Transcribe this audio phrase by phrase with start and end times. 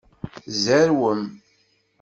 [0.45, 1.21] Tzerwem.